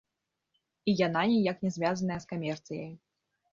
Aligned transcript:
І 0.91 0.95
яна 1.01 1.21
ніяк 1.33 1.61
не 1.67 1.71
звязаная 1.77 2.19
з 2.25 2.33
камерцыяй. 2.35 2.91